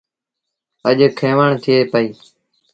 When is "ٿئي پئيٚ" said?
1.63-2.13